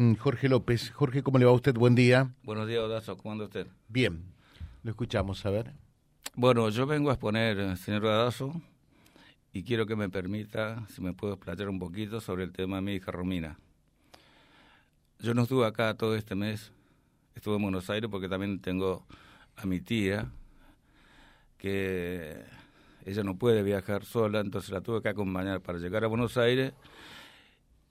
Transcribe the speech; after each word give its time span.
mm, 0.00 0.14
Jorge 0.14 0.48
López. 0.48 0.90
Jorge, 0.92 1.22
¿cómo 1.22 1.38
le 1.38 1.44
va 1.44 1.50
a 1.50 1.54
usted? 1.54 1.74
Buen 1.74 1.94
día. 1.94 2.30
Buenos 2.42 2.66
días, 2.66 2.80
Odazo. 2.80 3.16
¿Cómo 3.18 3.32
anda 3.32 3.44
usted? 3.44 3.66
Bien, 3.88 4.24
lo 4.82 4.90
escuchamos, 4.90 5.44
a 5.44 5.50
ver. 5.50 5.74
Bueno, 6.34 6.68
yo 6.70 6.86
vengo 6.86 7.10
a 7.10 7.14
exponer, 7.14 7.58
eh, 7.58 7.76
señor 7.76 8.06
Odazo, 8.06 8.60
y 9.52 9.62
quiero 9.62 9.84
que 9.84 9.96
me 9.96 10.08
permita, 10.08 10.86
si 10.88 11.02
me 11.02 11.12
puedo 11.12 11.34
explayar 11.34 11.68
un 11.68 11.78
poquito 11.78 12.20
sobre 12.20 12.44
el 12.44 12.52
tema 12.52 12.76
de 12.76 12.82
mi 12.82 12.94
hija 12.94 13.12
Romina. 13.12 13.58
Yo 15.18 15.34
no 15.34 15.42
estuve 15.42 15.66
acá 15.66 15.92
todo 15.94 16.16
este 16.16 16.34
mes, 16.34 16.72
estuve 17.34 17.56
en 17.56 17.62
Buenos 17.62 17.90
Aires 17.90 18.08
porque 18.10 18.28
también 18.28 18.58
tengo 18.60 19.04
a 19.56 19.66
mi 19.66 19.80
tía, 19.80 20.30
que 21.58 22.42
ella 23.04 23.22
no 23.22 23.36
puede 23.36 23.62
viajar 23.62 24.06
sola, 24.06 24.40
entonces 24.40 24.70
la 24.70 24.80
tuve 24.80 25.02
que 25.02 25.10
acompañar 25.10 25.60
para 25.60 25.78
llegar 25.78 26.04
a 26.04 26.06
Buenos 26.06 26.38
Aires, 26.38 26.72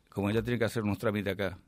como 0.10 0.30
ella 0.32 0.42
tiene 0.42 0.58
que 0.58 0.66
hacer 0.66 0.82
unos 0.82 0.98
trámites 0.98 1.34
acá. 1.34 1.60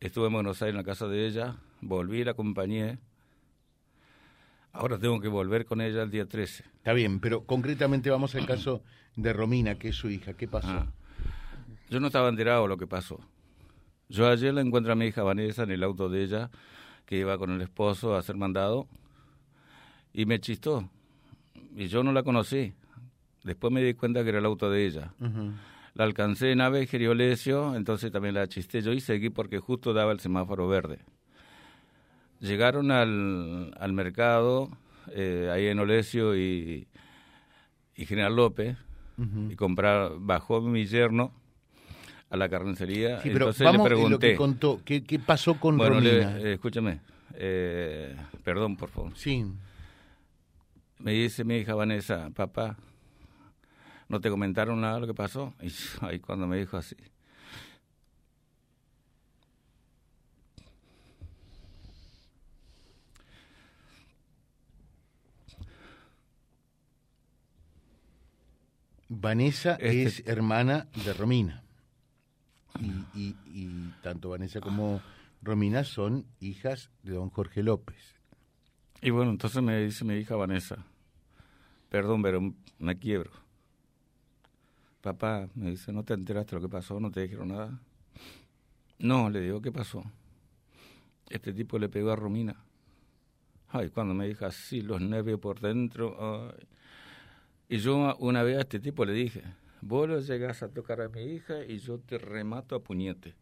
Estuve 0.00 0.26
en 0.26 0.32
Buenos 0.32 0.62
Aires 0.62 0.72
en 0.72 0.76
la 0.76 0.84
casa 0.84 1.06
de 1.08 1.26
ella, 1.26 1.56
volví, 1.80 2.24
la 2.24 2.32
acompañé. 2.32 2.98
Ahora 4.72 4.98
tengo 4.98 5.20
que 5.20 5.28
volver 5.28 5.66
con 5.66 5.80
ella 5.80 6.02
el 6.02 6.10
día 6.10 6.26
13. 6.26 6.64
Está 6.76 6.92
bien, 6.92 7.20
pero 7.20 7.44
concretamente 7.44 8.10
vamos 8.10 8.34
al 8.34 8.46
caso 8.46 8.82
de 9.16 9.32
Romina, 9.32 9.74
que 9.76 9.88
es 9.88 9.96
su 9.96 10.08
hija. 10.08 10.34
¿Qué 10.34 10.46
pasó? 10.46 10.68
Ah. 10.68 10.86
Yo 11.90 12.00
no 12.00 12.08
estaba 12.08 12.28
enterado 12.28 12.62
de 12.62 12.68
lo 12.68 12.76
que 12.76 12.86
pasó. 12.86 13.18
Yo 14.08 14.28
ayer 14.28 14.54
la 14.54 14.60
encuentro 14.60 14.92
a 14.92 14.96
mi 14.96 15.06
hija 15.06 15.22
Vanessa 15.22 15.64
en 15.64 15.70
el 15.70 15.82
auto 15.82 16.08
de 16.08 16.22
ella, 16.22 16.50
que 17.04 17.18
iba 17.18 17.36
con 17.38 17.50
el 17.50 17.60
esposo 17.60 18.14
a 18.14 18.22
ser 18.22 18.36
mandado, 18.36 18.86
y 20.12 20.26
me 20.26 20.40
chistó. 20.40 20.88
Y 21.76 21.88
yo 21.88 22.02
no 22.02 22.12
la 22.12 22.22
conocí. 22.22 22.74
Después 23.44 23.72
me 23.72 23.82
di 23.82 23.94
cuenta 23.94 24.22
que 24.22 24.30
era 24.30 24.38
el 24.38 24.46
auto 24.46 24.70
de 24.70 24.86
ella. 24.86 25.12
La 25.98 26.04
alcancé 26.04 26.52
en 26.52 26.60
Ave 26.60 26.86
Geriolesio, 26.86 27.74
entonces 27.74 28.12
también 28.12 28.34
la 28.34 28.46
chisté 28.46 28.82
yo 28.82 28.92
y 28.92 29.00
seguí 29.00 29.30
porque 29.30 29.58
justo 29.58 29.92
daba 29.92 30.12
el 30.12 30.20
semáforo 30.20 30.68
verde. 30.68 31.00
Llegaron 32.40 32.92
al, 32.92 33.74
al 33.80 33.92
mercado, 33.92 34.70
eh, 35.12 35.50
ahí 35.52 35.66
en 35.66 35.80
Olesio 35.80 36.36
y, 36.36 36.86
y 37.96 38.06
General 38.06 38.36
López, 38.36 38.76
y 39.50 39.56
comprar, 39.56 40.12
bajó 40.20 40.60
mi 40.60 40.86
yerno 40.86 41.32
a 42.30 42.36
la 42.36 42.48
carnicería. 42.48 43.20
Sí, 43.20 43.30
pero 43.32 43.46
entonces 43.46 43.64
vamos 43.64 43.88
le 43.90 44.04
en 44.04 44.10
lo 44.10 44.18
que 44.20 44.26
pregunté. 44.28 44.36
contó. 44.36 44.80
¿Qué, 44.84 45.02
qué 45.02 45.18
pasó 45.18 45.54
con 45.56 45.76
bueno, 45.76 46.00
le- 46.00 46.22
Romina? 46.22 46.38
eh, 46.48 46.52
escúchame, 46.52 47.00
eh, 47.34 48.14
perdón 48.44 48.76
por 48.76 48.90
favor. 48.90 49.16
sí, 49.16 49.44
Me 51.00 51.10
dice 51.10 51.42
mi 51.42 51.56
hija 51.56 51.74
Vanessa, 51.74 52.30
papá, 52.36 52.76
¿no 54.08 54.20
te 54.20 54.30
comentaron 54.30 54.80
nada 54.80 54.94
de 54.94 55.00
lo 55.00 55.06
que 55.06 55.14
pasó? 55.14 55.54
Y 55.62 55.68
ahí 56.00 56.18
cuando 56.20 56.46
me 56.46 56.56
dijo 56.58 56.76
así. 56.76 56.96
Vanessa 69.08 69.72
Este- 69.74 70.02
es 70.02 70.22
hermana 70.26 70.88
de 71.04 71.12
Romina. 71.14 71.62
Y, 72.80 73.18
y- 73.18 73.36
y 73.46 73.94
tanto 74.02 74.28
Vanessa 74.30 74.60
como 74.60 75.00
Romina 75.42 75.84
son 75.84 76.26
hijas 76.40 76.90
de 77.02 77.12
don 77.14 77.30
Jorge 77.30 77.62
López. 77.62 77.96
Y 79.00 79.10
bueno, 79.10 79.30
entonces 79.30 79.62
me 79.62 79.78
dice 79.80 80.04
mi 80.04 80.14
hija 80.14 80.36
Vanessa, 80.36 80.84
perdón, 81.88 82.22
pero 82.22 82.54
me 82.78 82.98
quiebro. 82.98 83.30
Papá, 85.00 85.48
me 85.54 85.70
dice, 85.70 85.92
¿no 85.92 86.02
te 86.02 86.14
enteraste 86.14 86.56
de 86.56 86.60
lo 86.62 86.68
que 86.68 86.72
pasó? 86.72 86.98
¿No 86.98 87.10
te 87.10 87.22
dijeron 87.22 87.48
nada? 87.48 87.78
No, 88.98 89.30
le 89.30 89.40
digo, 89.40 89.62
¿qué 89.62 89.70
pasó? 89.70 90.02
Este 91.30 91.52
tipo 91.52 91.78
le 91.78 91.88
pegó 91.88 92.10
a 92.10 92.16
Romina. 92.16 92.56
Ay, 93.68 93.90
cuando 93.90 94.14
me 94.14 94.26
dijo 94.26 94.44
así, 94.46 94.80
los 94.80 95.00
nervios 95.00 95.38
por 95.40 95.60
dentro. 95.60 96.16
ay. 96.50 96.66
Y 97.68 97.78
yo 97.78 98.16
una 98.18 98.42
vez 98.42 98.56
a 98.56 98.60
este 98.62 98.80
tipo 98.80 99.04
le 99.04 99.12
dije, 99.12 99.42
vos 99.82 100.08
lo 100.08 100.18
llegás 100.20 100.62
a 100.62 100.68
tocar 100.68 101.00
a 101.02 101.08
mi 101.08 101.20
hija 101.22 101.62
y 101.64 101.78
yo 101.78 101.98
te 101.98 102.18
remato 102.18 102.74
a 102.74 102.80
puñete. 102.82 103.34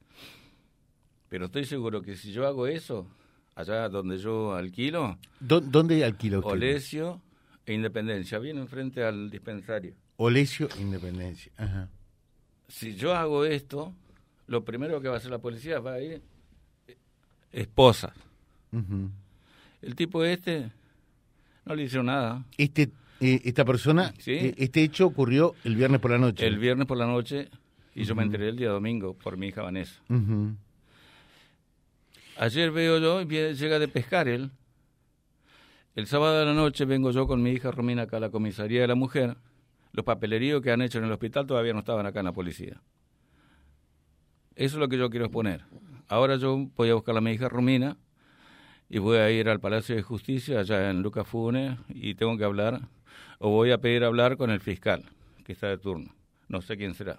Pero 1.28 1.47
estoy 1.47 1.65
seguro 1.65 2.03
que 2.03 2.17
si 2.17 2.33
yo 2.33 2.47
hago 2.47 2.67
eso, 2.67 3.06
allá 3.55 3.88
donde 3.88 4.19
yo 4.19 4.53
alquilo, 4.55 5.17
¿Dó- 5.41 5.61
¿Dónde 5.61 6.05
alquila 6.05 6.38
usted? 6.41 6.50
Olesio 6.50 7.21
e 7.65 7.73
Independencia, 7.75 8.38
bien 8.41 8.59
enfrente 8.59 9.03
al 9.05 9.31
dispensario. 9.31 9.94
Olesio 10.16 10.69
Independencia. 10.81 11.53
Ajá. 11.56 11.88
Si 12.69 12.94
yo 12.97 13.15
hago 13.15 13.44
esto, 13.44 13.93
lo 14.47 14.65
primero 14.65 15.00
que 15.00 15.09
va 15.09 15.15
a 15.15 15.19
hacer 15.19 15.31
la 15.31 15.38
policía 15.38 15.78
va 15.81 15.94
a 15.94 16.00
ir 16.00 16.21
eh, 16.88 16.97
esposa. 17.53 18.12
El 19.82 19.94
tipo 19.94 20.25
este 20.25 20.71
no 21.65 21.75
le 21.75 21.84
hizo 21.84 22.03
nada. 22.03 22.44
Este, 22.59 22.91
eh, 23.21 23.41
esta 23.44 23.65
persona, 23.65 24.12
Sí. 24.19 24.32
eh, 24.32 24.55
este 24.59 24.82
hecho 24.82 25.06
ocurrió 25.06 25.55
el 25.65 25.76
viernes 25.76 26.00
por 26.00 26.10
la 26.10 26.19
noche. 26.19 26.47
El 26.47 26.59
viernes 26.59 26.87
por 26.87 26.97
la 26.97 27.06
noche 27.06 27.49
y 27.94 28.05
yo 28.05 28.15
me 28.15 28.22
enteré 28.25 28.49
el 28.49 28.56
día 28.56 28.71
domingo 28.71 29.15
por 29.15 29.37
mi 29.37 29.49
hija 29.49 29.62
Vanessa. 29.62 30.00
Ayer 32.38 32.71
veo 32.71 32.99
yo 32.99 33.22
y 33.22 33.26
llega 33.55 33.78
de 33.78 33.88
pescar 33.88 34.28
él. 34.28 34.50
El 35.94 36.06
sábado 36.06 36.38
de 36.38 36.44
la 36.44 36.53
noche 36.53 36.84
vengo 36.84 37.10
yo 37.10 37.26
con 37.26 37.43
mi 37.43 37.53
hija 37.53 37.71
Romina 37.71 38.03
acá 38.03 38.19
a 38.19 38.21
la 38.21 38.31
comisaría 38.31 38.82
de 38.82 38.88
la 38.88 38.94
mujer. 38.94 39.37
Los 39.93 40.05
papeleríos 40.05 40.61
que 40.63 40.71
han 40.73 40.83
hecho 40.83 40.99
en 40.99 41.05
el 41.05 41.13
hospital 41.13 41.47
todavía 41.47 41.73
no 41.73 41.79
estaban 41.81 42.07
acá 42.07 42.21
en 42.21 42.27
la 42.27 42.33
policía. 42.33 42.81
Eso 44.55 44.77
es 44.77 44.81
lo 44.81 44.89
que 44.89 44.99
yo 44.99 45.11
quiero 45.11 45.27
exponer. 45.27 45.63
Ahora 46.09 46.37
yo 46.37 46.57
voy 46.77 46.91
a 46.91 46.95
buscar 46.95 47.17
a 47.17 47.21
mi 47.21 47.33
hija 47.33 47.49
Romina 47.49 47.97
y 48.89 48.99
voy 48.99 49.19
a 49.19 49.31
ir 49.31 49.49
al 49.49 49.61
Palacio 49.61 49.97
de 49.97 50.03
Justicia 50.03 50.61
allá 50.61 50.91
en 50.91 51.03
Lucas 51.03 51.27
Funes 51.27 51.79
y 51.89 52.15
tengo 52.15 52.37
que 52.39 52.45
hablar 52.45 52.81
o 53.39 53.51
voy 53.51 53.71
a 53.73 53.79
pedir 53.79 54.05
hablar 54.05 54.37
con 54.37 54.51
el 54.51 54.61
fiscal 54.61 55.05
que 55.45 55.53
está 55.53 55.69
de 55.69 55.79
turno. 55.79 56.15
No 56.49 56.61
sé 56.63 56.77
quién 56.77 56.95
será. 56.95 57.19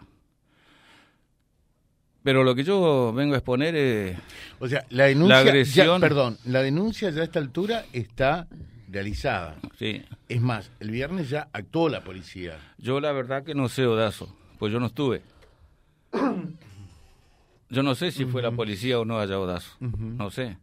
Pero 2.24 2.44
lo 2.44 2.56
que 2.56 2.64
yo 2.64 3.14
vengo 3.14 3.34
a 3.36 3.38
exponer 3.38 3.76
es 3.76 4.18
O 4.60 4.68
sea, 4.68 4.86
la 4.90 5.06
denuncia, 5.06 5.36
La 5.36 5.42
agresión- 5.42 5.86
ya- 5.88 6.00
perdón, 6.00 6.38
la 6.46 6.62
denuncia 6.62 7.10
ya 7.10 7.22
a 7.22 7.24
esta 7.24 7.40
altura 7.40 7.86
está 7.94 8.48
realizada. 8.88 9.56
sí, 9.78 10.04
Es 10.30 10.42
más, 10.42 10.72
el 10.80 10.92
viernes 10.92 11.30
ya 11.30 11.50
actuó 11.54 11.90
la 11.90 12.04
policía. 12.04 12.58
Yo 12.78 13.00
la 13.00 13.12
verdad 13.12 13.44
que 13.44 13.54
no 13.56 13.70
sé, 13.70 13.86
Odazo, 13.86 14.36
pues 14.60 14.72
yo 14.72 14.80
no 14.80 14.88
estuve. 14.88 15.22
Yo 17.70 17.84
no 17.84 17.96
sé 17.96 18.12
si 18.12 18.24
fue 18.24 18.42
la 18.42 18.52
policía 18.52 18.98
o 18.98 19.04
no 19.04 19.20
allá 19.20 19.38
Odazo, 19.38 19.76
no 19.82 20.30
sé. 20.30 20.58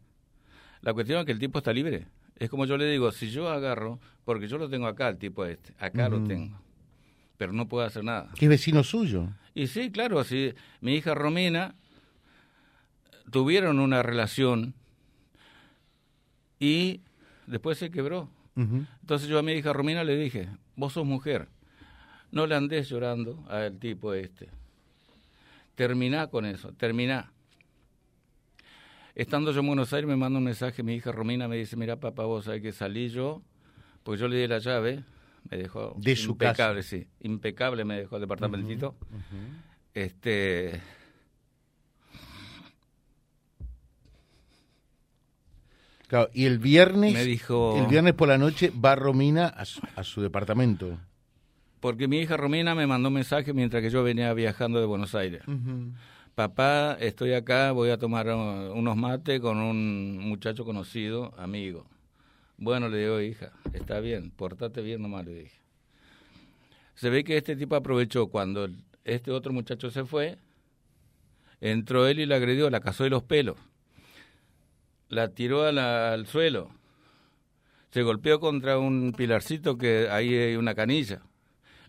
La 0.81 0.95
cuestión 0.95 1.19
es 1.19 1.27
que 1.27 1.33
el 1.33 1.39
tipo 1.39 1.59
está 1.59 1.71
libre. 1.71 2.07
Es 2.37 2.49
como 2.49 2.65
yo 2.65 2.79
le 2.79 2.91
digo, 2.91 3.13
si 3.13 3.31
yo 3.31 3.51
agarro, 3.51 4.01
porque 4.25 4.49
yo 4.49 4.57
lo 4.57 4.71
tengo 4.71 4.87
acá, 4.87 5.11
el 5.11 5.19
tipo 5.19 5.45
este, 5.45 5.75
acá 5.79 6.09
lo 6.09 6.25
tengo, 6.25 6.59
pero 7.37 7.53
no 7.53 7.69
puedo 7.69 7.85
hacer 7.87 8.05
nada. 8.05 8.31
Que 8.35 8.47
es 8.47 8.49
vecino 8.49 8.83
suyo. 8.83 9.29
Y 9.55 9.67
sí, 9.67 9.91
claro, 9.91 10.25
si 10.25 10.55
mi 10.81 10.95
hija 10.95 11.15
Romina 11.15 11.75
tuvieron 13.31 13.79
una 13.81 14.03
relación 14.03 14.75
y 16.59 17.03
después 17.47 17.79
se 17.79 17.91
quebró. 17.91 18.29
Entonces 18.57 19.29
yo 19.29 19.39
a 19.39 19.43
mi 19.43 19.53
hija 19.53 19.73
Romina 19.73 20.05
le 20.05 20.17
dije, 20.17 20.49
vos 20.77 20.93
sos 20.93 21.05
mujer, 21.05 21.49
no 22.31 22.47
le 22.47 22.55
andes 22.55 22.89
llorando 22.89 23.45
al 23.49 23.79
tipo 23.79 24.15
este. 24.15 24.49
Terminá 25.75 26.29
con 26.29 26.47
eso, 26.47 26.73
terminá. 26.73 27.33
Estando 29.17 29.53
yo 29.53 29.61
en 29.61 29.67
Buenos 29.67 29.93
Aires 29.93 30.09
me 30.09 30.17
manda 30.17 30.39
un 30.39 30.45
mensaje 30.45 30.83
mi 30.83 30.95
hija 30.95 31.11
Romina, 31.13 31.49
me 31.49 31.57
dice, 31.57 31.77
mira 31.77 31.97
papá, 31.97 32.25
vos 32.25 32.45
sabés 32.45 32.63
que 32.63 32.73
salí 32.73 33.09
yo, 33.09 33.43
porque 34.03 34.21
yo 34.21 34.29
le 34.29 34.37
di 34.37 34.47
la 34.47 34.59
llave, 34.59 35.05
me 35.51 35.57
dejó 35.57 35.95
De 35.97 36.17
su 36.17 36.33
impecable, 36.33 36.83
sí, 36.83 37.07
impecable 37.21 37.85
me 37.85 37.99
dejó 37.99 38.17
el 38.17 38.23
departamentito. 38.23 38.97
Este 39.95 40.81
Claro, 46.15 46.31
y 46.33 46.45
el 46.45 46.61
viernes, 46.61 47.13
me 47.13 47.25
dijo 47.25 47.77
el 47.77 47.89
viernes 47.89 48.15
por 48.15 48.29
la 48.29 48.39
noche 48.39 48.71
va 48.73 48.95
Romina 48.95 49.49
a 49.49 49.65
su, 49.65 49.81
a 49.97 50.05
su 50.05 50.23
departamento. 50.23 50.97
porque 51.81 52.07
mi 52.07 52.21
hija 52.21 52.37
Romina 52.37 52.73
me 52.77 52.87
mandó 52.87 53.09
un 53.09 53.15
mensaje 53.15 53.53
mientras 53.53 53.83
que 53.83 53.91
yo 53.91 54.05
venía 54.05 54.33
viajando 54.33 54.79
de 54.79 54.87
Buenos 54.87 55.17
Aires. 55.17 55.43
Papá, 56.37 56.97
estoy 57.01 57.33
acá, 57.33 57.73
voy 57.73 57.91
a 57.91 57.99
tomar 57.99 58.29
uh, 58.29 58.73
unos 58.75 58.97
mates 58.97 59.41
con 59.41 59.59
un 59.59 60.19
muchacho 60.19 60.65
conocido, 60.65 61.35
amigo. 61.37 61.85
Bueno, 62.59 62.89
le 62.89 62.99
digo, 62.99 63.21
hija, 63.21 63.51
está 63.73 63.99
bien, 63.99 64.31
portate 64.31 64.83
bien 64.83 65.03
nomás, 65.03 65.25
le 65.27 65.35
dije. 65.35 65.59
Se 66.95 67.11
ve 67.11 67.25
que 67.25 67.37
este 67.37 67.57
tipo 67.57 67.75
aprovechó 67.75 68.29
cuando 68.29 68.69
este 69.03 69.33
otro 69.33 69.53
muchacho 69.53 69.91
se 69.91 70.05
fue, 70.05 70.39
entró 71.61 72.07
él 72.07 72.21
y 72.21 72.27
la 72.27 72.37
agredió, 72.37 72.71
la 72.71 72.79
cazó 72.79 73.03
de 73.03 73.11
los 73.11 73.25
pelos, 73.25 73.57
la 75.09 75.29
tiró 75.29 75.65
a 75.65 75.73
la- 75.73 76.13
al 76.13 76.27
suelo, 76.27 76.71
se 77.91 78.03
golpeó 78.03 78.41
contra 78.41 78.79
un 78.79 79.13
pilarcito 79.17 79.79
que 79.79 80.09
ahí 80.11 80.35
hay 80.35 80.57
una 80.57 80.75
canilla, 80.75 81.23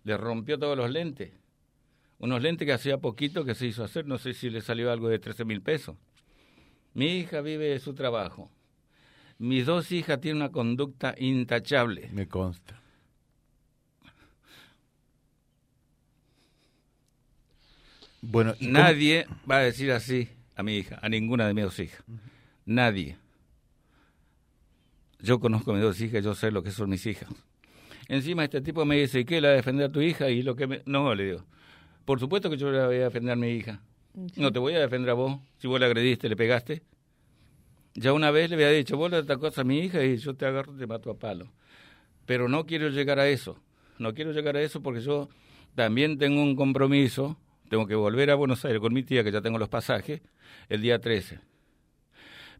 le 0.04 0.18
rompió 0.18 0.60
todos 0.60 0.78
los 0.78 0.90
lentes. 0.92 1.32
Unos 2.20 2.42
lentes 2.42 2.66
que 2.66 2.74
hacía 2.74 2.98
poquito 3.00 3.44
que 3.44 3.56
se 3.56 3.66
hizo 3.68 3.84
hacer, 3.84 4.06
no 4.06 4.18
sé 4.18 4.34
si 4.34 4.50
le 4.50 4.62
salió 4.62 4.92
algo 4.92 5.10
de 5.10 5.20
13 5.20 5.44
mil 5.46 5.62
pesos. 5.62 5.98
Mi 6.94 7.18
hija 7.18 7.42
vive 7.42 7.66
de 7.70 7.80
su 7.80 7.94
trabajo. 7.94 8.50
Mis 9.38 9.66
dos 9.66 9.92
hijas 9.92 10.22
tienen 10.22 10.42
una 10.42 10.52
conducta 10.52 11.14
intachable. 11.18 12.10
Me 12.14 12.28
consta. 12.28 12.80
Bueno, 18.22 18.54
¿y 18.60 18.66
cómo- 18.68 18.80
Nadie 18.80 19.28
va 19.50 19.58
a 19.58 19.62
decir 19.62 19.92
así 19.92 20.30
a 20.56 20.64
mi 20.64 20.78
hija, 20.78 21.00
a 21.02 21.10
ninguna 21.10 21.48
de 21.48 21.54
mis 21.54 21.66
dos 21.66 21.80
hijas. 21.80 22.04
Nadie. 22.66 23.18
Yo 25.20 25.40
conozco 25.40 25.72
a 25.72 25.74
mis 25.76 25.84
dos 25.84 26.00
hijas, 26.02 26.24
yo 26.24 26.36
sé 26.36 26.52
lo 26.52 26.64
que 26.64 26.72
son 26.72 26.90
mis 26.90 27.06
hijas. 27.06 27.30
Encima 28.08 28.44
este 28.44 28.62
tipo 28.62 28.86
me 28.86 28.98
dice, 28.98 29.26
¿qué? 29.26 29.42
¿La 29.42 29.50
va 29.50 29.54
a 29.54 29.58
defender 29.58 29.90
a 29.90 29.92
tu 29.92 30.02
hija? 30.02 30.30
Y 30.30 30.44
lo 30.44 30.56
que 30.56 30.68
me... 30.68 30.82
No, 30.86 31.14
le 31.16 31.26
digo. 31.26 31.46
Por 32.06 32.20
supuesto 32.20 32.50
que 32.50 32.58
yo 32.58 32.72
la 32.72 32.86
voy 32.86 32.98
a 32.98 33.06
defender 33.06 33.34
a 33.34 33.36
mi 33.36 33.50
hija. 33.50 33.82
No 34.36 34.52
te 34.52 34.60
voy 34.60 34.74
a 34.76 34.80
defender 34.80 35.10
a 35.10 35.14
vos. 35.14 35.40
Si 35.58 35.68
vos 35.68 35.80
le 35.80 35.88
agrediste, 35.88 36.30
le 36.30 36.36
pegaste. 36.36 36.84
Ya 37.96 38.14
una 38.14 38.30
vez 38.30 38.50
le 38.50 38.56
había 38.56 38.70
dicho, 38.70 38.98
vos 38.98 39.10
le 39.10 39.18
atacás 39.18 39.58
a 39.58 39.64
mi 39.64 39.80
hija 39.80 40.04
y 40.04 40.18
yo 40.18 40.36
te 40.36 40.46
agarro 40.46 40.74
y 40.76 40.78
te 40.78 40.88
mato 40.88 41.10
a 41.10 41.18
palo. 41.18 41.52
Pero 42.26 42.48
no 42.48 42.66
quiero 42.66 42.90
llegar 42.90 43.20
a 43.20 43.28
eso. 43.28 43.58
No 43.98 44.14
quiero 44.14 44.32
llegar 44.32 44.58
a 44.58 44.62
eso 44.62 44.82
porque 44.82 45.02
yo 45.02 45.30
también 45.76 46.18
tengo 46.18 46.42
un 46.42 46.56
compromiso. 46.56 47.38
Tengo 47.70 47.88
que 47.88 47.96
volver 47.96 48.30
a 48.30 48.36
Buenos 48.36 48.64
Aires 48.66 48.80
con 48.80 48.94
mi 48.94 49.04
tía, 49.04 49.24
que 49.24 49.32
ya 49.32 49.42
tengo 49.42 49.58
los 49.58 49.70
pasajes, 49.70 50.22
el 50.70 50.82
día 50.82 51.00
13. 51.00 51.40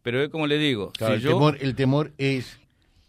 Pero 0.06 0.22
es 0.22 0.30
como 0.30 0.46
le 0.46 0.60
digo, 0.60 0.92
Claro, 0.92 1.16
si 1.16 1.18
el, 1.18 1.24
yo... 1.24 1.30
temor, 1.32 1.58
el 1.62 1.74
temor 1.76 2.14
es 2.20 2.60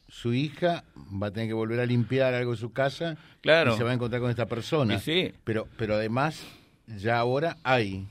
su 0.09 0.33
hija 0.33 0.83
va 1.23 1.27
a 1.27 1.31
tener 1.31 1.49
que 1.51 1.53
volver 1.53 1.79
a 1.79 1.85
limpiar 1.85 2.33
algo 2.33 2.53
de 2.53 2.57
su 2.57 2.73
casa 2.73 3.19
Claro. 3.43 3.75
y 3.75 3.77
se 3.77 3.85
va 3.85 3.91
a 3.91 3.95
encontrar 3.95 4.23
con 4.23 4.31
esta 4.31 4.47
persona. 4.47 4.99
Sí. 4.99 5.35
Pero, 5.45 5.69
pero 5.77 5.95
además, 5.97 6.43
ya 6.97 7.19
ahora 7.19 7.59
hay, 7.65 8.07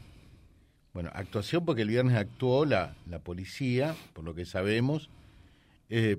bueno, 0.94 1.10
actuación 1.14 1.66
porque 1.66 1.82
el 1.82 1.88
viernes 1.90 2.16
actuó 2.16 2.64
la, 2.66 2.94
la 3.10 3.18
policía, 3.18 3.96
por 4.14 4.24
lo 4.24 4.36
que 4.36 4.46
sabemos, 4.46 5.10
eh, 5.90 6.18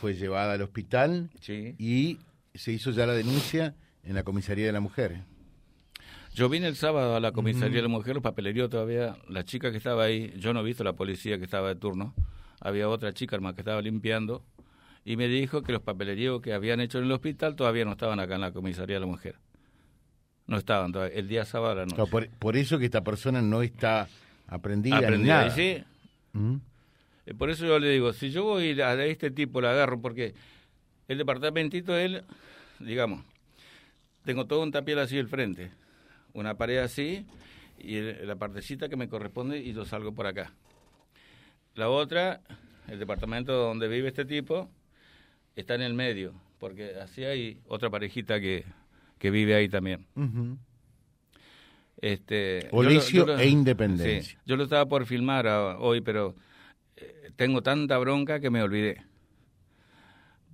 fue 0.00 0.14
llevada 0.14 0.54
al 0.54 0.62
hospital 0.62 1.30
Sí. 1.40 1.76
y 1.78 2.18
se 2.54 2.72
hizo 2.72 2.90
ya 2.90 3.06
la 3.06 3.12
denuncia 3.14 3.74
en 4.02 4.16
la 4.16 4.24
comisaría 4.24 4.66
de 4.66 4.72
la 4.72 4.80
mujer. 4.80 5.20
Yo 6.38 6.48
vine 6.48 6.68
el 6.68 6.76
sábado 6.76 7.16
a 7.16 7.20
la 7.20 7.32
comisaría 7.32 7.78
de 7.78 7.82
la 7.82 7.88
mujer, 7.88 8.14
los 8.14 8.22
papeleríos 8.22 8.70
todavía, 8.70 9.16
la 9.28 9.42
chica 9.44 9.72
que 9.72 9.76
estaba 9.78 10.04
ahí, 10.04 10.32
yo 10.36 10.52
no 10.54 10.60
he 10.60 10.62
visto 10.62 10.84
la 10.84 10.92
policía 10.92 11.36
que 11.36 11.42
estaba 11.44 11.66
de 11.66 11.74
turno, 11.74 12.14
había 12.60 12.88
otra 12.88 13.12
chica 13.12 13.36
más 13.40 13.54
que 13.54 13.62
estaba 13.62 13.82
limpiando, 13.82 14.44
y 15.04 15.16
me 15.16 15.26
dijo 15.26 15.64
que 15.64 15.72
los 15.72 15.82
papeleríos 15.82 16.40
que 16.40 16.52
habían 16.52 16.78
hecho 16.78 16.98
en 16.98 17.06
el 17.06 17.10
hospital 17.10 17.56
todavía 17.56 17.84
no 17.84 17.90
estaban 17.90 18.20
acá 18.20 18.36
en 18.36 18.42
la 18.42 18.52
comisaría 18.52 18.94
de 18.94 19.00
la 19.00 19.06
mujer. 19.06 19.34
No 20.46 20.56
estaban 20.58 20.92
todavía, 20.92 21.16
el 21.18 21.26
día 21.26 21.44
sábado 21.44 21.72
a 21.72 21.74
la 21.74 21.82
noche. 21.86 21.96
Claro, 21.96 22.08
por, 22.10 22.28
por 22.28 22.56
eso 22.56 22.78
que 22.78 22.84
esta 22.84 23.02
persona 23.02 23.42
no 23.42 23.60
está 23.62 24.06
aprendida 24.46 25.00
ni 25.00 25.04
Aprendida, 25.06 25.34
nada. 25.38 25.48
y 25.48 25.50
sí, 25.50 25.84
¿Mm? 26.34 26.54
Eh, 27.26 27.34
Por 27.34 27.50
eso 27.50 27.66
yo 27.66 27.80
le 27.80 27.88
digo, 27.90 28.12
si 28.12 28.30
yo 28.30 28.44
voy 28.44 28.80
a 28.80 28.94
este 29.06 29.32
tipo, 29.32 29.60
le 29.60 29.66
agarro, 29.70 30.00
porque 30.00 30.34
el 31.08 31.18
departamentito, 31.18 31.96
él, 31.96 32.22
digamos, 32.78 33.24
tengo 34.24 34.46
todo 34.46 34.62
un 34.62 34.70
tapiel 34.70 35.00
así 35.00 35.18
al 35.18 35.26
frente, 35.26 35.72
una 36.34 36.54
pared 36.56 36.78
así, 36.78 37.26
y 37.78 38.00
la 38.00 38.36
partecita 38.36 38.88
que 38.88 38.96
me 38.96 39.08
corresponde 39.08 39.58
y 39.58 39.72
yo 39.72 39.84
salgo 39.84 40.12
por 40.12 40.26
acá. 40.26 40.52
La 41.74 41.88
otra, 41.88 42.40
el 42.88 42.98
departamento 42.98 43.52
donde 43.52 43.88
vive 43.88 44.08
este 44.08 44.24
tipo, 44.24 44.68
está 45.56 45.74
en 45.74 45.82
el 45.82 45.94
medio, 45.94 46.34
porque 46.58 46.96
así 47.00 47.24
hay 47.24 47.60
otra 47.68 47.88
parejita 47.90 48.40
que, 48.40 48.64
que 49.18 49.30
vive 49.30 49.54
ahí 49.54 49.68
también. 49.68 50.06
Este, 52.00 52.68
Olicio 52.70 53.24
yo 53.24 53.26
lo- 53.26 53.38
e 53.38 53.48
Independencia. 53.48 54.22
sí, 54.22 54.38
yo 54.46 54.56
lo 54.56 54.64
estaba 54.64 54.86
por 54.86 55.04
filmar 55.06 55.46
a- 55.48 55.78
hoy, 55.78 56.00
pero 56.00 56.36
eh, 56.96 57.30
tengo 57.36 57.62
tanta 57.62 57.98
bronca 57.98 58.38
que 58.40 58.50
me 58.50 58.62
olvidé. 58.62 59.02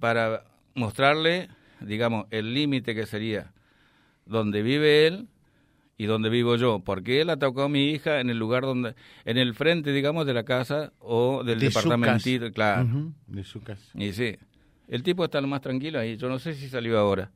Para 0.01 0.45
mostrarle, 0.75 1.49
digamos, 1.81 2.27
el 2.31 2.53
límite 2.55 2.95
que 2.95 3.07
sería 3.07 3.53
donde 4.27 4.63
vive 4.63 5.07
él 5.07 5.29
y 5.97 6.07
donde 6.07 6.29
vivo 6.29 6.57
yo, 6.57 6.81
porque 6.81 7.21
él 7.21 7.31
atacó 7.31 7.63
a 7.63 7.69
mi 7.69 7.91
hija 7.91 8.21
en 8.21 8.31
el 8.31 8.39
lugar 8.39 8.63
donde, 8.63 8.95
en 9.25 9.39
el 9.39 9.55
frente, 9.55 9.93
digamos, 9.93 10.27
de 10.27 10.35
la 10.35 10.45
casa 10.45 10.93
o 10.99 11.45
del 11.45 11.61
De 11.61 11.69
departamentito, 11.69 12.51
claro. 12.53 12.85
Ujú, 12.85 13.13
De 13.27 13.45
su 13.45 13.63
casa. 13.63 13.91
Y 13.95 14.13
sí, 14.13 14.37
el 14.89 15.03
tipo 15.03 15.25
está 15.25 15.41
lo 15.41 15.47
más 15.47 15.61
tranquilo 15.61 15.99
ahí. 15.99 16.17
Yo 16.17 16.29
no 16.29 16.39
sé 16.39 16.55
si 16.55 16.69
salió 16.69 16.99
ahora. 16.99 17.31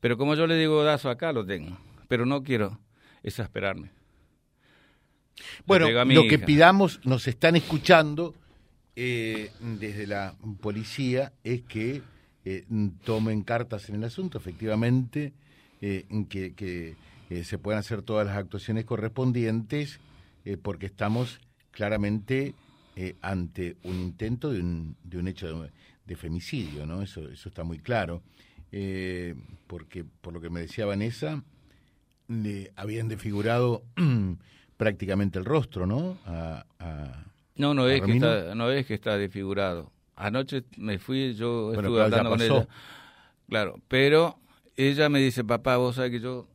Pero 0.00 0.16
como 0.16 0.34
yo 0.34 0.46
le 0.46 0.56
digo 0.56 0.84
dazo 0.84 1.10
acá, 1.10 1.32
lo 1.32 1.44
tengo. 1.44 1.76
Pero 2.08 2.26
no 2.26 2.42
quiero 2.42 2.78
exasperarme. 3.22 3.90
Bueno, 5.66 5.88
lo 6.04 6.28
que 6.28 6.38
pidamos, 6.38 7.00
nos 7.04 7.26
están 7.26 7.56
escuchando 7.56 8.34
eh, 8.94 9.50
desde 9.60 10.06
la 10.06 10.34
policía, 10.60 11.32
es 11.42 11.62
que 11.62 12.02
eh, 12.44 12.64
tomen 13.04 13.42
cartas 13.42 13.88
en 13.88 13.96
el 13.96 14.04
asunto, 14.04 14.38
efectivamente, 14.38 15.32
eh, 15.80 16.04
que, 16.28 16.54
que, 16.54 16.94
eh, 17.30 17.44
se 17.44 17.58
puedan 17.58 17.78
hacer 17.80 18.02
todas 18.02 18.26
las 18.26 18.36
actuaciones 18.36 18.84
correspondientes, 18.84 20.00
eh, 20.44 20.56
porque 20.56 20.86
estamos 20.86 21.40
claramente 21.70 22.54
eh, 22.96 23.16
ante 23.22 23.76
un 23.82 24.00
intento 24.00 24.50
de 24.52 24.60
un, 24.60 24.96
de 25.04 25.18
un 25.18 25.28
hecho 25.28 25.62
de, 25.62 25.70
de 26.06 26.16
femicidio, 26.16 26.86
¿no? 26.86 27.02
Eso, 27.02 27.28
eso 27.28 27.48
está 27.48 27.64
muy 27.64 27.78
claro. 27.78 28.22
Eh, 28.72 29.34
porque, 29.66 30.04
por 30.04 30.32
lo 30.34 30.40
que 30.40 30.50
me 30.50 30.60
decía 30.60 30.86
Vanessa, 30.86 31.42
le 32.28 32.72
habían 32.76 33.08
desfigurado 33.08 33.82
prácticamente 34.76 35.38
el 35.38 35.44
rostro, 35.44 35.86
¿no? 35.86 36.16
A, 36.26 36.64
a- 36.78 37.24
No, 37.56 37.74
no 37.74 37.86
¿A 37.86 37.92
es, 37.94 38.02
que 38.02 38.12
está, 38.12 38.54
no 38.54 38.70
es 38.70 38.86
que 38.86 38.94
está 38.94 39.16
desfigurado. 39.16 39.90
Anoche 40.16 40.64
me 40.76 40.98
fui, 40.98 41.34
yo 41.34 41.66
Bueno, 41.72 41.82
estuve 41.82 41.96
claro, 42.04 42.04
hablando 42.16 42.30
con 42.30 42.40
ella. 42.42 42.68
Claro, 43.48 43.80
pero 43.88 44.38
ella 44.76 45.08
me 45.08 45.18
dice, 45.20 45.44
papá, 45.44 45.76
vos 45.76 45.96
sabés 45.96 46.10
que 46.12 46.20
yo 46.20 46.46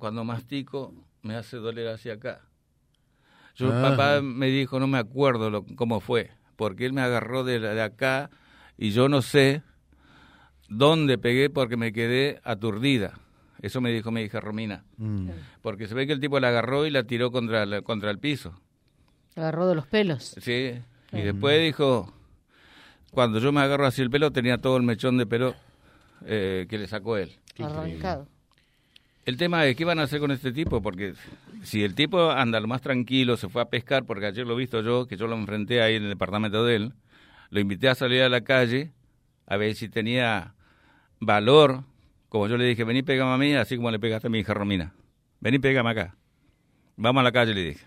cuando 0.00 0.24
mastico 0.24 0.92
me 1.22 1.36
hace 1.36 1.58
doler 1.58 1.86
hacia 1.88 2.14
acá. 2.14 2.40
Yo, 3.54 3.68
Ah. 3.72 3.90
papá 3.90 4.20
me 4.22 4.46
dijo, 4.46 4.80
no 4.80 4.86
me 4.88 4.98
acuerdo 4.98 5.50
lo- 5.50 5.64
cómo 5.76 6.00
fue, 6.00 6.30
porque 6.56 6.86
él 6.86 6.92
me 6.92 7.02
agarró 7.02 7.44
de, 7.44 7.60
la- 7.60 7.74
de 7.74 7.82
acá 7.82 8.30
y 8.76 8.90
yo 8.90 9.08
no 9.08 9.22
sé 9.22 9.62
dónde 10.68 11.18
pegué 11.18 11.50
porque 11.50 11.76
me 11.76 11.92
quedé 11.92 12.40
aturdida. 12.42 13.18
Eso 13.62 13.80
me 13.80 13.90
dijo 13.92 14.10
mi 14.10 14.22
hija 14.22 14.40
Romina. 14.40 14.84
Mm. 14.96 15.28
Porque 15.62 15.86
se 15.86 15.94
ve 15.94 16.06
que 16.06 16.14
el 16.14 16.20
tipo 16.20 16.40
la 16.40 16.48
agarró 16.48 16.86
y 16.86 16.90
la 16.90 17.04
tiró 17.04 17.30
contra, 17.30 17.66
la- 17.66 17.82
contra 17.82 18.10
el 18.10 18.18
piso. 18.18 18.58
Agarró 19.36 19.68
de 19.68 19.74
los 19.74 19.86
pelos. 19.86 20.34
Sí, 20.40 20.72
y 21.12 21.20
después 21.20 21.60
dijo, 21.60 22.12
cuando 23.10 23.38
yo 23.38 23.52
me 23.52 23.60
agarro 23.60 23.86
así 23.86 24.00
el 24.00 24.10
pelo, 24.10 24.30
tenía 24.32 24.58
todo 24.58 24.76
el 24.78 24.82
mechón 24.82 25.18
de 25.18 25.26
pelo 25.26 25.54
eh, 26.24 26.66
que 26.70 26.78
le 26.78 26.86
sacó 26.86 27.16
él. 27.18 27.36
Qué 27.54 27.62
increíble. 27.64 27.90
arrancado. 27.92 28.28
El 29.26 29.36
tema 29.36 29.66
es, 29.66 29.76
¿qué 29.76 29.84
van 29.84 29.98
a 29.98 30.04
hacer 30.04 30.18
con 30.18 30.30
este 30.30 30.50
tipo? 30.52 30.80
Porque 30.80 31.14
si 31.62 31.84
el 31.84 31.94
tipo 31.94 32.30
anda 32.30 32.58
lo 32.58 32.66
más 32.66 32.80
tranquilo, 32.80 33.36
se 33.36 33.48
fue 33.48 33.60
a 33.62 33.66
pescar, 33.66 34.04
porque 34.04 34.26
ayer 34.26 34.46
lo 34.46 34.54
he 34.54 34.56
visto 34.56 34.80
yo, 34.82 35.06
que 35.06 35.16
yo 35.16 35.26
lo 35.26 35.36
enfrenté 35.36 35.82
ahí 35.82 35.96
en 35.96 36.04
el 36.04 36.08
departamento 36.08 36.64
de 36.64 36.76
él, 36.76 36.92
lo 37.50 37.60
invité 37.60 37.88
a 37.88 37.94
salir 37.94 38.22
a 38.22 38.28
la 38.28 38.40
calle, 38.40 38.92
a 39.46 39.56
ver 39.56 39.74
si 39.74 39.88
tenía 39.88 40.54
valor, 41.20 41.84
como 42.28 42.48
yo 42.48 42.56
le 42.56 42.64
dije, 42.64 42.84
vení, 42.84 43.02
pégame 43.02 43.32
a 43.32 43.36
mí, 43.36 43.54
así 43.54 43.76
como 43.76 43.90
le 43.90 43.98
pegaste 43.98 44.28
a 44.28 44.30
mi 44.30 44.38
hija 44.38 44.54
Romina. 44.54 44.94
Vení, 45.40 45.58
pégame 45.58 45.90
acá. 45.90 46.16
Vamos 46.96 47.20
a 47.20 47.24
la 47.24 47.32
calle, 47.32 47.54
le 47.54 47.64
dije. 47.64 47.86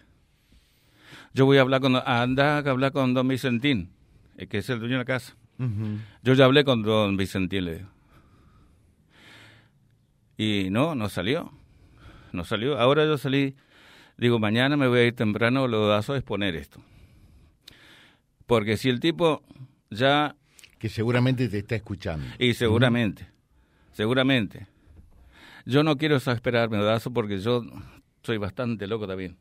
Yo 1.34 1.46
voy 1.46 1.58
a 1.58 1.62
hablar 1.62 1.82
con, 1.82 1.96
anda 1.96 2.58
a 2.58 2.60
hablar 2.60 2.92
con 2.92 3.14
don 3.14 3.28
Vicentín, 3.28 3.90
eh, 4.38 4.48
que 4.48 4.60
es 4.60 4.70
el 4.70 4.80
dueño 4.80 4.96
de 4.96 5.00
la 5.00 5.06
casa. 5.06 5.36
Ujú. 5.58 5.98
Yo 6.24 6.34
ya 6.34 6.46
hablé 6.46 6.64
con 6.64 6.84
don 6.84 7.18
Vicentín, 7.18 7.66
le 7.66 7.76
digo. 7.76 7.90
Y 10.38 10.70
no, 10.72 10.96
no 10.96 11.10
salió. 11.10 11.52
No 12.32 12.44
salió. 12.44 12.80
Ahora 12.80 13.06
yo 13.06 13.18
salí, 13.18 13.56
digo, 14.18 14.40
mañana 14.40 14.76
me 14.78 14.88
voy 14.88 15.00
a 15.00 15.06
ir 15.06 15.16
temprano, 15.16 15.68
lo 15.68 15.88
dazo 15.88 16.14
a 16.14 16.18
exponer 16.18 16.56
esto. 16.56 16.82
Porque 18.46 18.78
si 18.78 18.90
el 18.90 19.00
tipo 19.00 19.44
ya, 19.90 20.36
Que 20.80 20.90
seguramente 20.90 21.48
te 21.48 21.60
está 21.60 21.76
escuchando. 21.76 22.26
y 22.40 22.56
seguramente, 22.56 23.28
seguramente, 23.92 24.68
yo 25.66 25.84
no 25.84 25.98
quiero 25.98 26.18
exasperarme, 26.18 26.78
dazo, 26.84 27.12
porque 27.12 27.40
yo 27.40 27.64
soy 28.24 28.38
bastante 28.38 28.88
loco 28.88 29.08
también. 29.08 29.38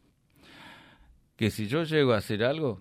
Que 1.36 1.50
si 1.50 1.66
yo 1.66 1.82
llego 1.84 2.12
a 2.12 2.18
hacer 2.18 2.44
algo, 2.44 2.80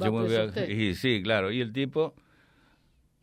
Va 0.00 0.06
yo 0.06 0.12
me 0.12 0.20
voy 0.20 0.28
preso 0.28 0.60
a... 0.60 0.64
Y 0.70 0.94
sí, 0.94 1.20
claro, 1.22 1.50
y 1.50 1.60
el 1.60 1.72
tipo 1.72 2.14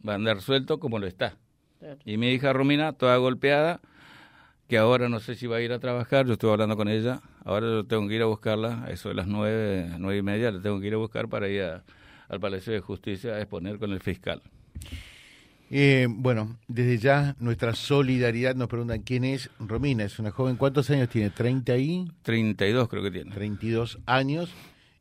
va 0.08 0.14
a 0.14 0.16
andar 0.16 0.42
suelto 0.42 0.80
como 0.80 1.00
lo 1.00 1.08
está. 1.08 1.38
Claro. 1.80 1.98
Y 2.06 2.18
mi 2.18 2.30
hija 2.32 2.54
Romina, 2.54 2.94
toda 2.94 3.18
golpeada, 3.18 3.82
que 4.68 4.78
ahora 4.78 5.10
no 5.10 5.20
sé 5.20 5.36
si 5.36 5.46
va 5.48 5.58
a 5.58 5.62
ir 5.62 5.72
a 5.74 5.80
trabajar, 5.80 6.26
yo 6.26 6.34
estuve 6.34 6.52
hablando 6.52 6.76
con 6.78 6.88
ella, 6.88 7.22
ahora 7.44 7.68
yo 7.68 7.84
tengo 7.86 8.08
que 8.08 8.16
ir 8.16 8.22
a 8.22 8.26
buscarla, 8.26 8.84
a 8.86 8.90
eso 8.90 9.10
de 9.10 9.16
las 9.16 9.28
nueve, 9.28 9.90
nueve 10.00 10.18
y 10.18 10.22
media, 10.24 10.52
la 10.52 10.62
tengo 10.62 10.80
que 10.80 10.88
ir 10.88 10.94
a 10.94 10.98
buscar 10.98 11.28
para 11.30 11.48
ir 11.50 11.62
a- 11.62 11.84
al 12.28 12.40
Palacio 12.40 12.74
de 12.74 12.80
Justicia 12.80 13.34
a 13.34 13.40
exponer 13.40 13.78
con 13.78 13.92
el 13.92 14.00
fiscal. 14.00 14.42
Eh, 15.72 16.08
bueno, 16.10 16.58
desde 16.68 16.98
ya 17.00 17.36
nuestra 17.40 17.74
solidaridad 17.74 18.56
nos 18.56 18.68
preguntan 18.68 19.02
quién 19.02 19.24
es 19.24 19.50
Romina. 19.60 20.04
Es 20.04 20.20
una 20.20 20.32
joven, 20.32 20.58
¿cuántos 20.58 20.90
años 20.92 21.10
tiene? 21.10 21.32
¿30 21.32 21.80
y? 21.80 22.12
32 22.22 22.88
creo 22.88 23.02
que 23.04 23.12
tiene. 23.12 23.32
32 23.32 24.00
años 24.06 24.52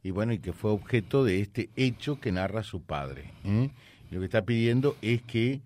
y 0.03 0.11
bueno, 0.11 0.33
y 0.33 0.39
que 0.39 0.53
fue 0.53 0.71
objeto 0.71 1.23
de 1.25 1.41
este 1.41 1.69
hecho 1.77 2.19
que 2.19 2.33
narra 2.33 2.63
su 2.63 2.83
padre. 2.83 3.31
¿eh? 3.45 3.71
Lo 4.11 4.21
que 4.21 4.25
está 4.27 4.43
pidiendo 4.45 4.97
es 5.03 5.23
que 5.23 5.61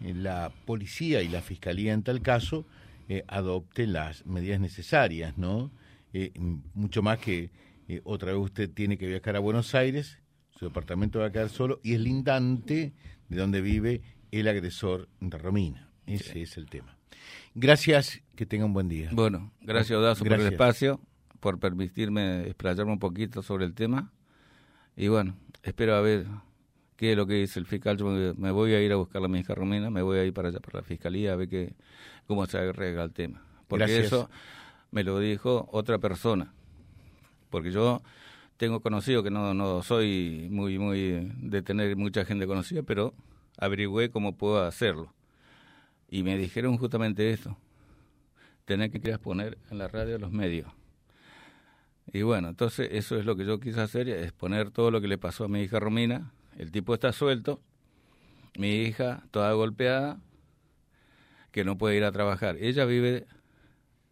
la 0.00 0.52
policía 0.64 1.22
y 1.22 1.28
la 1.28 1.42
fiscalía 1.42 1.92
en 1.92 2.02
tal 2.02 2.22
caso 2.22 2.64
eh, 3.08 3.24
adopten 3.26 3.92
las 3.92 4.26
medidas 4.26 4.60
necesarias, 4.60 5.36
¿no? 5.38 5.70
Eh, 6.12 6.32
mucho 6.74 7.02
más 7.02 7.18
que 7.18 7.50
eh, 7.88 8.00
otra 8.04 8.32
vez 8.32 8.40
usted 8.40 8.70
tiene 8.70 8.98
que 8.98 9.06
viajar 9.06 9.36
a 9.36 9.40
Buenos 9.40 9.74
Aires, 9.74 10.18
su 10.50 10.66
departamento 10.66 11.20
va 11.20 11.26
a 11.26 11.32
quedar 11.32 11.48
solo 11.48 11.80
y 11.82 11.94
es 11.94 12.00
lindante 12.00 12.92
de 13.28 13.36
donde 13.36 13.60
vive 13.60 14.02
el 14.30 14.48
agresor 14.48 15.08
de 15.20 15.38
Romina. 15.38 15.88
Ese 16.06 16.42
es 16.42 16.56
el 16.56 16.66
tema. 16.66 16.96
Gracias, 17.54 18.22
que 18.36 18.46
tenga 18.46 18.64
un 18.64 18.72
buen 18.72 18.88
día. 18.88 19.10
Bueno, 19.12 19.52
gracias 19.60 19.98
Odazo 19.98 20.24
por 20.24 20.32
el 20.32 20.40
Gracias. 20.40 20.52
espacio, 20.52 21.00
por 21.40 21.58
permitirme 21.58 22.42
explayarme 22.46 22.92
un 22.92 22.98
poquito 22.98 23.42
sobre 23.42 23.64
el 23.64 23.74
tema. 23.74 24.12
Y 24.96 25.08
bueno, 25.08 25.36
espero 25.62 25.94
a 25.94 26.00
ver 26.00 26.26
qué 26.98 27.12
es 27.12 27.16
lo 27.16 27.26
que 27.26 27.34
dice 27.34 27.58
el 27.60 27.64
fiscal. 27.66 27.96
Yo 27.96 28.06
me- 28.36 28.50
voy 28.50 28.74
a 28.74 28.82
ir 28.82 28.92
a 28.92 28.96
buscar 28.96 29.24
a 29.24 29.28
mi 29.28 29.38
hija 29.38 29.54
Romina, 29.54 29.88
me 29.88 30.02
voy 30.02 30.18
a 30.18 30.24
ir 30.24 30.34
para 30.34 30.48
allá, 30.48 30.58
para 30.60 30.80
la 30.80 30.82
fiscalía, 30.84 31.32
a 31.32 31.36
ver 31.36 31.48
qué, 31.48 31.72
cómo 32.26 32.44
se 32.46 32.58
arregla 32.58 33.04
el 33.04 33.12
tema. 33.12 33.40
Porque 33.68 33.84
Gracias. 33.86 34.06
eso 34.06 34.28
me 34.90 35.04
lo 35.04 35.18
dijo 35.20 35.68
otra 35.72 35.98
persona. 35.98 36.52
Porque 37.50 37.70
yo 37.70 38.02
tengo 38.56 38.80
conocido 38.80 39.22
que 39.22 39.30
no, 39.30 39.54
no 39.54 39.82
soy 39.82 40.48
muy, 40.50 40.78
muy 40.78 41.30
de 41.40 41.62
tener 41.62 41.96
mucha 41.96 42.24
gente 42.24 42.46
conocida, 42.48 42.82
pero 42.82 43.14
averigüé 43.58 44.10
cómo 44.10 44.36
puedo 44.36 44.60
hacerlo. 44.64 45.14
Y 46.10 46.24
me 46.24 46.36
dijeron 46.36 46.76
justamente 46.78 47.30
esto 47.30 47.56
tener 48.64 48.90
que 48.90 49.00
quieras 49.00 49.20
poner 49.20 49.56
en 49.70 49.78
la 49.78 49.86
radio 49.88 50.18
los 50.18 50.32
medios. 50.32 50.70
Y 52.12 52.22
bueno, 52.22 52.48
entonces 52.48 52.88
eso 52.92 53.16
es 53.18 53.24
lo 53.24 53.36
que 53.36 53.44
yo 53.44 53.60
quise 53.60 53.80
hacer, 53.80 54.08
es 54.08 54.32
poner 54.32 54.70
todo 54.70 54.90
lo 54.90 55.00
que 55.00 55.08
le 55.08 55.18
pasó 55.18 55.44
a 55.44 55.48
mi 55.48 55.60
hija 55.62 55.78
Romina. 55.78 56.32
El 56.58 56.70
tipo 56.72 56.92
está 56.92 57.12
suelto, 57.12 57.62
mi 58.58 58.82
hija 58.82 59.22
toda 59.30 59.52
golpeada, 59.52 60.18
que 61.52 61.64
no 61.64 61.78
puede 61.78 61.96
ir 61.96 62.04
a 62.04 62.12
trabajar. 62.12 62.56
Ella 62.60 62.84
vive 62.84 63.26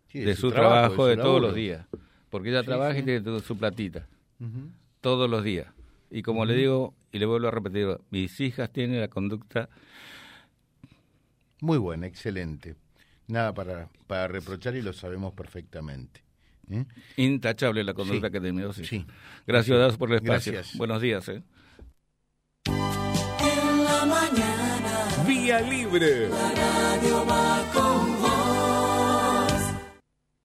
Sí, 0.06 0.20
de, 0.20 0.36
su, 0.36 0.50
trabajo, 0.52 1.06
de, 1.08 1.16
su 1.16 1.20
todos 1.20 1.42
los 1.42 1.54
días, 1.54 1.86
porque 2.30 2.48
ella 2.50 2.60
Sí, 2.60 2.66
trabaja 2.66 2.94
sí. 2.94 3.00
y 3.00 3.02
tiene 3.02 3.40
su 3.40 3.58
platita, 3.58 4.06
todos 5.00 5.28
los 5.28 5.42
días. 5.44 5.66
Y 6.10 6.22
como 6.22 6.44
le 6.44 6.54
digo, 6.54 6.94
y 7.10 7.18
le 7.18 7.26
vuelvo 7.26 7.48
a 7.48 7.50
repetir, 7.50 7.98
mis 8.10 8.40
hijas 8.40 8.72
tienen 8.72 9.00
la 9.00 9.08
conducta 9.08 9.68
Muy 11.60 11.78
buena, 11.78 12.06
excelente. 12.06 12.76
Nada 13.26 13.52
para, 13.52 13.88
para 14.06 14.28
reprochar 14.28 14.76
y 14.76 14.82
lo 14.82 14.92
sabemos 14.92 15.32
perfectamente. 15.34 16.22
¿eh? 16.70 16.84
intachable, 17.16 17.82
la 17.82 17.94
conducta 17.94 18.30
que 18.30 18.40
tiene. 18.40 18.72
Sí. 18.72 19.04
Gracias, 19.46 19.78
Dazo, 19.78 19.98
por 19.98 20.10
el 20.10 20.16
espacio. 20.16 20.52
Gracias. 20.52 20.78
Buenos 20.78 21.02
días. 21.02 21.28
¿eh? 21.28 21.42
Vía 25.26 25.60
Libre. 25.60 26.28